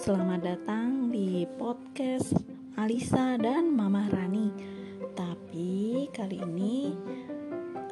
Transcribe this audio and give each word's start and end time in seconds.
selamat 0.00 0.40
datang 0.40 1.12
di 1.12 1.44
podcast 1.60 2.32
Alisa 2.80 3.36
dan 3.36 3.68
Mama 3.68 4.08
Rani. 4.08 4.48
Tapi 5.12 6.08
kali 6.08 6.40
ini 6.40 6.96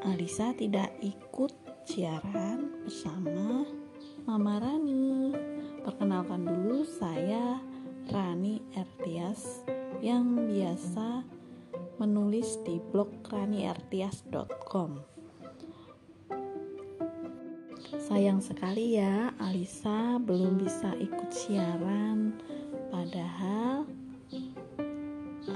Alisa 0.09 0.57
tidak 0.57 0.89
ikut 1.05 1.53
siaran 1.85 2.81
bersama 2.81 3.69
Mama 4.25 4.57
Rani. 4.57 5.37
Perkenalkan 5.85 6.49
dulu 6.49 6.89
saya 6.89 7.61
Rani 8.09 8.57
Ertias 8.73 9.69
yang 10.01 10.49
biasa 10.49 11.29
menulis 12.01 12.57
di 12.65 12.81
blog 12.89 13.21
raniartias.com. 13.29 15.19
Sayang 18.09 18.41
sekali 18.41 19.01
ya, 19.01 19.33
Alisa 19.37 20.17
belum 20.21 20.61
bisa 20.61 20.93
ikut 20.97 21.29
siaran. 21.29 21.98
Padahal 23.09 23.89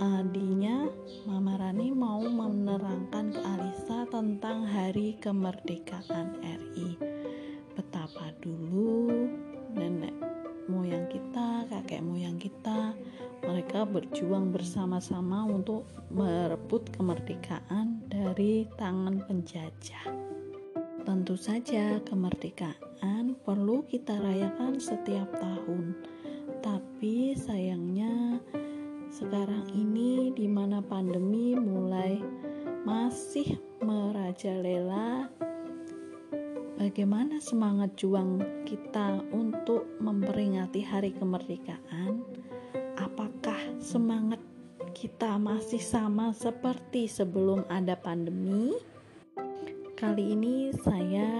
adinya 0.00 0.88
Mama 1.28 1.60
Rani 1.60 1.92
mau 1.92 2.24
menerangkan 2.24 3.28
ke 3.28 3.40
Alisa 3.44 4.08
tentang 4.08 4.64
hari 4.64 5.20
kemerdekaan 5.20 6.40
RI. 6.40 6.96
Betapa 7.76 8.32
dulu 8.40 9.28
nenek 9.68 10.16
moyang 10.64 11.04
kita, 11.12 11.68
kakek 11.68 12.00
moyang 12.00 12.40
kita, 12.40 12.96
mereka 13.44 13.84
berjuang 13.84 14.48
bersama-sama 14.48 15.44
untuk 15.44 15.84
merebut 16.08 16.88
kemerdekaan 16.96 18.00
dari 18.08 18.64
tangan 18.80 19.28
penjajah. 19.28 20.08
Tentu 21.04 21.36
saja, 21.36 22.00
kemerdekaan 22.00 23.36
perlu 23.44 23.84
kita 23.84 24.16
rayakan 24.24 24.80
setiap 24.80 25.28
tahun, 25.36 26.00
tapi 27.02 27.34
sayangnya 27.34 28.38
sekarang 29.10 29.66
ini, 29.74 30.30
di 30.38 30.46
mana 30.46 30.78
pandemi 30.78 31.50
mulai 31.58 32.22
masih 32.86 33.58
merajalela, 33.82 35.26
bagaimana 36.78 37.42
semangat 37.42 37.98
juang 37.98 38.38
kita 38.62 39.18
untuk 39.34 39.82
memperingati 39.98 40.86
Hari 40.86 41.10
Kemerdekaan? 41.18 42.22
Apakah 42.94 43.58
semangat 43.82 44.38
kita 44.94 45.42
masih 45.42 45.82
sama 45.82 46.30
seperti 46.30 47.10
sebelum 47.10 47.66
ada 47.66 47.98
pandemi? 47.98 48.78
Kali 49.98 50.38
ini 50.38 50.70
saya 50.70 51.31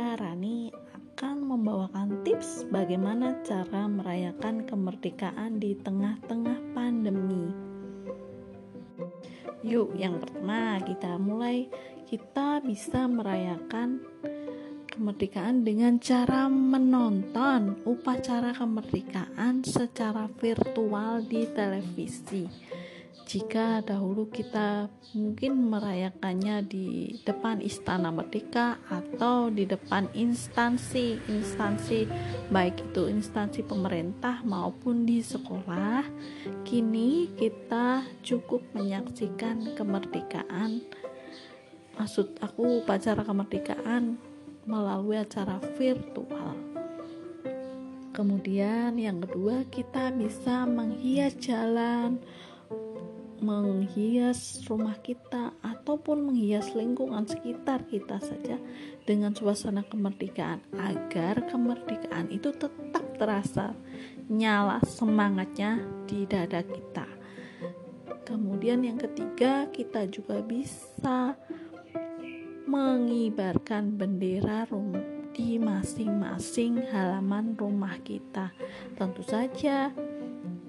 membawakan 1.72 2.20
tips 2.20 2.68
bagaimana 2.68 3.40
cara 3.48 3.88
merayakan 3.88 4.68
kemerdekaan 4.68 5.56
di 5.56 5.72
tengah-tengah 5.80 6.76
pandemi. 6.76 7.48
Yuk, 9.64 9.96
yang 9.96 10.20
pertama 10.20 10.84
kita 10.84 11.16
mulai 11.16 11.72
kita 12.04 12.60
bisa 12.60 13.08
merayakan 13.08 14.04
kemerdekaan 14.84 15.64
dengan 15.64 15.96
cara 15.96 16.44
menonton 16.52 17.80
upacara 17.88 18.52
kemerdekaan 18.52 19.64
secara 19.64 20.28
virtual 20.28 21.24
di 21.24 21.48
televisi 21.56 22.52
jika 23.28 23.80
dahulu 23.80 24.28
kita 24.28 24.92
mungkin 25.16 25.72
merayakannya 25.72 26.64
di 26.64 27.16
depan 27.24 27.60
Istana 27.64 28.12
Merdeka 28.12 28.80
atau 28.88 29.48
di 29.48 29.64
depan 29.64 30.08
instansi-instansi 30.12 32.08
baik 32.52 32.92
itu 32.92 33.08
instansi 33.08 33.64
pemerintah 33.64 34.44
maupun 34.44 35.08
di 35.08 35.24
sekolah 35.24 36.04
kini 36.64 37.32
kita 37.36 38.04
cukup 38.20 38.60
menyaksikan 38.76 39.76
kemerdekaan. 39.76 40.84
Maksud 41.96 42.40
aku 42.40 42.84
upacara 42.84 43.20
kemerdekaan 43.24 44.16
melalui 44.64 45.20
acara 45.20 45.60
virtual. 45.76 46.56
Kemudian 48.12 49.00
yang 49.00 49.24
kedua 49.24 49.64
kita 49.72 50.12
bisa 50.12 50.68
menghias 50.68 51.32
jalan 51.40 52.20
menghias 53.42 54.62
rumah 54.70 54.94
kita 55.02 55.50
ataupun 55.60 56.30
menghias 56.30 56.72
lingkungan 56.78 57.26
sekitar 57.26 57.82
kita 57.90 58.22
saja 58.22 58.56
dengan 59.02 59.34
suasana 59.34 59.82
kemerdekaan 59.82 60.62
agar 60.78 61.50
kemerdekaan 61.50 62.30
itu 62.30 62.54
tetap 62.54 63.02
terasa 63.18 63.74
nyala 64.30 64.78
semangatnya 64.86 65.82
di 66.06 66.22
dada 66.24 66.62
kita. 66.62 67.04
Kemudian 68.22 68.86
yang 68.86 68.96
ketiga, 69.02 69.66
kita 69.74 70.06
juga 70.06 70.38
bisa 70.40 71.34
mengibarkan 72.70 73.98
bendera 73.98 74.64
rumah 74.70 75.02
di 75.34 75.58
masing-masing 75.58 76.78
halaman 76.94 77.58
rumah 77.58 77.98
kita. 78.06 78.54
Tentu 78.94 79.26
saja 79.26 79.90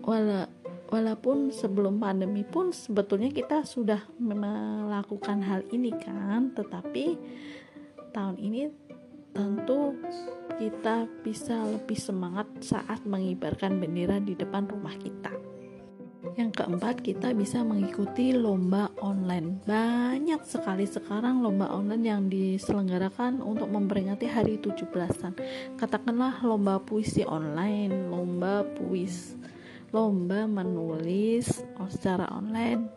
wala 0.02 0.50
walaupun 0.94 1.50
sebelum 1.50 1.98
pandemi 1.98 2.46
pun 2.46 2.70
sebetulnya 2.70 3.34
kita 3.34 3.66
sudah 3.66 4.06
melakukan 4.22 5.42
hal 5.42 5.66
ini 5.74 5.90
kan 5.90 6.54
tetapi 6.54 7.18
tahun 8.14 8.38
ini 8.38 8.70
tentu 9.34 9.98
kita 10.62 11.10
bisa 11.26 11.66
lebih 11.66 11.98
semangat 11.98 12.46
saat 12.62 13.02
mengibarkan 13.10 13.82
bendera 13.82 14.22
di 14.22 14.38
depan 14.38 14.70
rumah 14.70 14.94
kita. 15.02 15.34
Yang 16.38 16.62
keempat 16.62 17.02
kita 17.02 17.34
bisa 17.34 17.66
mengikuti 17.66 18.30
lomba 18.34 18.94
online. 19.02 19.66
Banyak 19.66 20.46
sekali 20.46 20.86
sekarang 20.86 21.42
lomba 21.42 21.74
online 21.74 22.06
yang 22.06 22.22
diselenggarakan 22.30 23.42
untuk 23.42 23.74
memperingati 23.74 24.30
hari 24.30 24.62
17-an 24.62 25.34
katakanlah 25.82 26.46
lomba 26.46 26.78
puisi 26.78 27.26
online 27.26 28.14
lomba 28.14 28.62
puisi 28.78 29.44
lomba 29.94 30.50
menulis 30.50 31.62
secara 31.86 32.26
online, 32.34 32.90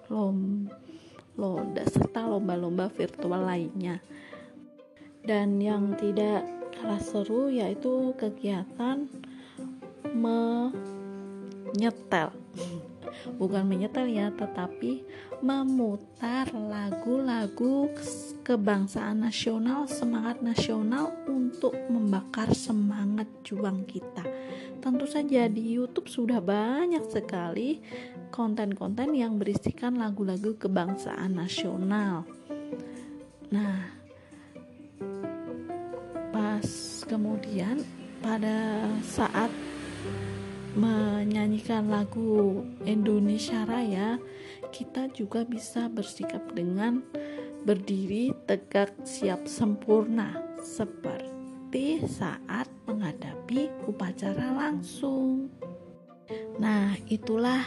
lomba 1.36 1.84
serta 1.84 2.24
lomba-lomba 2.24 2.88
virtual 2.88 3.44
lainnya. 3.44 4.00
Dan 5.20 5.60
yang 5.60 5.92
tidak 6.00 6.48
kalah 6.72 7.02
seru 7.04 7.52
yaitu 7.52 8.16
kegiatan 8.16 9.12
menyetel 10.16 10.72
bukan 13.36 13.66
menyetel 13.66 14.08
ya 14.08 14.32
tetapi 14.34 15.04
memutar 15.44 16.48
lagu-lagu 16.54 17.92
kebangsaan 18.40 19.26
nasional 19.26 19.84
semangat 19.90 20.40
nasional 20.40 21.12
untuk 21.28 21.76
membakar 21.90 22.50
semangat 22.56 23.28
juang 23.44 23.84
kita. 23.84 24.24
Tentu 24.80 25.04
saja 25.04 25.50
di 25.50 25.76
YouTube 25.76 26.06
sudah 26.06 26.38
banyak 26.38 27.02
sekali 27.10 27.82
konten-konten 28.30 29.14
yang 29.16 29.36
berisikan 29.36 29.98
lagu-lagu 29.98 30.54
kebangsaan 30.56 31.36
nasional. 31.36 32.22
Nah 33.50 33.96
pas 36.30 36.68
kemudian 37.08 37.80
pada 38.20 38.84
saat 39.06 39.48
menyanyikan 40.76 41.88
lagu 41.88 42.60
Indonesia 42.84 43.64
Raya, 43.64 44.20
kita 44.68 45.08
juga 45.16 45.48
bisa 45.48 45.88
bersikap 45.88 46.52
dengan 46.52 47.00
berdiri 47.64 48.36
tegak 48.44 48.92
siap 49.02 49.48
sempurna 49.48 50.36
seperti 50.60 52.04
saat 52.04 52.68
menghadapi 52.84 53.72
upacara 53.88 54.52
langsung. 54.52 55.48
Nah, 56.60 56.92
itulah 57.08 57.64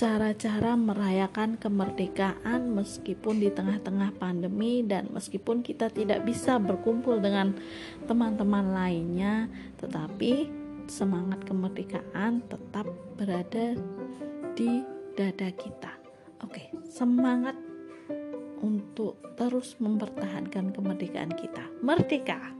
cara-cara 0.00 0.80
merayakan 0.80 1.60
kemerdekaan 1.60 2.72
meskipun 2.72 3.36
di 3.36 3.52
tengah-tengah 3.52 4.16
pandemi 4.16 4.80
dan 4.80 5.12
meskipun 5.12 5.60
kita 5.60 5.92
tidak 5.92 6.24
bisa 6.24 6.56
berkumpul 6.56 7.20
dengan 7.20 7.52
teman-teman 8.08 8.72
lainnya, 8.72 9.52
tetapi 9.76 10.59
semangat 10.90 11.46
kemerdekaan 11.46 12.42
tetap 12.50 12.90
berada 13.14 13.78
di 14.58 14.82
dada 15.14 15.48
kita. 15.54 15.94
Oke, 16.42 16.74
semangat 16.90 17.54
untuk 18.58 19.22
terus 19.38 19.78
mempertahankan 19.78 20.74
kemerdekaan 20.74 21.30
kita. 21.38 21.62
Merdeka! 21.80 22.59